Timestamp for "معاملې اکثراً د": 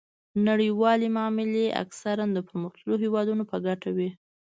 1.17-2.39